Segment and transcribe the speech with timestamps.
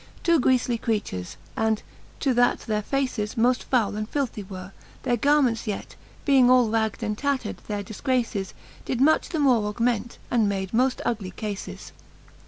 [0.23, 1.83] Two griefly creatures; and,
[2.21, 4.71] to that their faces Moft foule and filthie were,
[5.03, 8.53] their garments yet Being all ragd and tatter'd, their difgraces
[8.83, 11.91] Did much the more augment, and made moft ugly cafes.